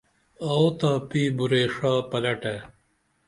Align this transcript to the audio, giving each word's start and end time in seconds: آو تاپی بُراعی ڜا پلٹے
آو 0.49 0.65
تاپی 0.79 1.23
بُراعی 1.35 1.65
ڜا 1.75 1.91
پلٹے 2.09 2.55